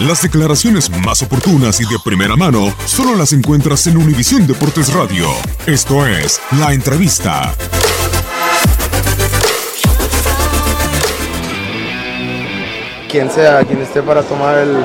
[0.00, 5.26] Las declaraciones más oportunas y de primera mano solo las encuentras en Univisión Deportes Radio.
[5.66, 7.54] Esto es La Entrevista.
[13.10, 14.84] quien sea, quien esté para tomar el,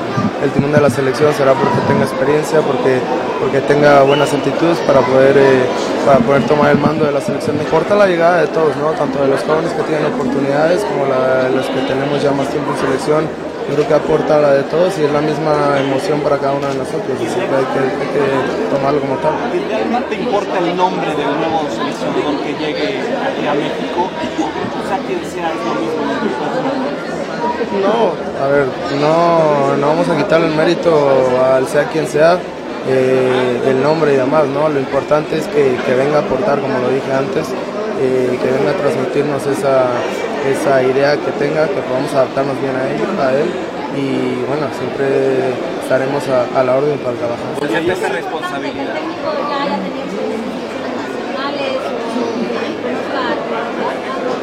[0.56, 3.00] timón de la selección será porque tenga experiencia, porque,
[3.40, 5.64] porque tenga buenas actitudes para poder, eh,
[6.08, 7.56] para poder tomar el mando de la selección.
[7.56, 8.90] Me importa la llegada de todos, ¿no?
[8.94, 12.74] tanto de los jóvenes que tienen oportunidades como la, los que tenemos ya más tiempo
[12.74, 16.38] en selección yo creo que aporta la de todos y es la misma emoción para
[16.38, 19.34] cada uno de nosotros, así que hay que, hay que tomarlo como tal.
[19.68, 24.06] ¿Realmente importa el nombre del nuevo seleccionador que llegue aquí a México?
[24.06, 26.06] O sea, quien sea, lo mismo.
[27.82, 28.68] No, a ver,
[29.02, 30.92] no, no vamos a quitarle el mérito
[31.54, 32.38] al sea quien sea.
[32.88, 34.70] Eh, del nombre y demás, ¿no?
[34.70, 37.48] Lo importante es que, que venga a aportar, como lo dije antes,
[38.00, 39.88] eh, que venga a transmitirnos esa,
[40.52, 43.50] esa idea que tenga, que podamos adaptarnos bien a él, a él
[43.98, 47.46] y bueno, siempre estaremos a, a la orden para trabajar.
[47.62, 48.96] ¿Se siente esa responsabilidad?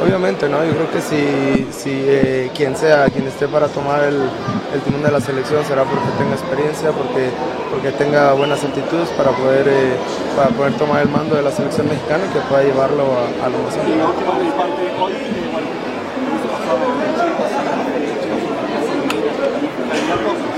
[0.03, 0.65] Obviamente, ¿no?
[0.65, 4.21] Yo creo que si, si eh, quien sea, quien esté para tomar el,
[4.75, 7.31] el, timón de la selección será porque tenga experiencia, porque,
[7.71, 9.95] porque tenga buenas actitudes para poder, eh,
[10.37, 13.49] para poder tomar el mando de la selección mexicana y que pueda llevarlo a, a
[13.49, 13.93] lo más alto.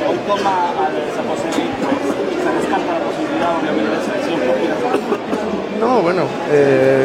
[0.09, 0.73] Hoy toma
[1.13, 1.93] esa posibilidad,
[2.41, 4.41] se descarta la posibilidad obviamente de selección
[5.81, 6.23] No, bueno,
[6.55, 7.05] eh,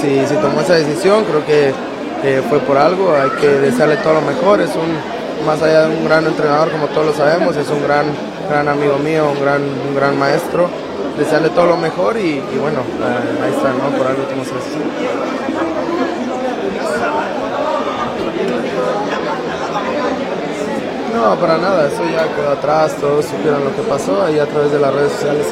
[0.00, 1.72] si, tomó esa decisión creo que
[2.48, 6.04] fue por algo, hay que desearle todo lo mejor, es un, más allá de un
[6.04, 8.06] gran entrenador como todos lo sabemos, es un gran,
[8.48, 10.68] gran amigo mío, un gran, un gran maestro,
[11.18, 12.80] desearle todo lo mejor y, bueno,
[13.42, 13.96] ahí está, ¿no?
[13.96, 14.82] por algo tomó esa decisión.
[21.12, 24.72] No, para nada, eso ya quedó atrás, todos supieron lo que pasó, ahí a través
[24.72, 25.46] de las redes sociales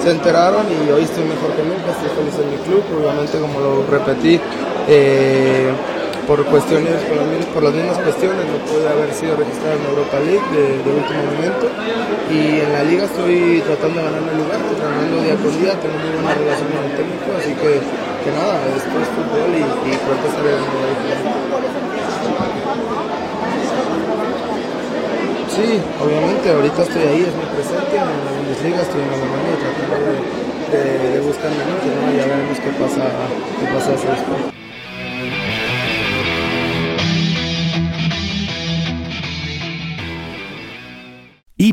[0.00, 3.58] se, enteraron y hoy estoy mejor que nunca, estoy feliz en mi club, obviamente como
[3.58, 4.38] lo repetí,
[4.86, 5.72] eh,
[6.28, 10.20] por cuestiones, por las, por las, mismas cuestiones, no pude haber sido registrado en Europa
[10.20, 11.66] League de, último momento
[12.30, 15.96] y en la liga estoy tratando de ganar el lugar, entrenando día con día, tengo
[15.98, 19.92] muy buena relación con el técnico, así que, que nada, esto es fútbol y, y
[20.04, 21.83] pronto estaré en el
[25.54, 29.96] Sí, obviamente, ahorita estoy ahí, es mi presente, en la Bundesliga estoy en Alemania tratando
[30.02, 32.10] de, de, de buscar minutos, ¿no?
[32.10, 33.06] ya veremos qué pasa,
[33.60, 34.54] qué pasa después.